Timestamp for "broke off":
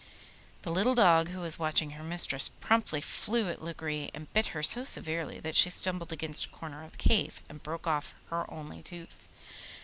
7.61-8.15